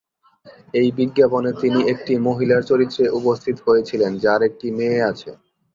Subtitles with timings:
[0.73, 5.31] এই বিজ্ঞাপনে তিনি একটি মহিলার চরিত্রে উপস্থিত হয়েছিলেন, যার একটি মেয়ে আছে।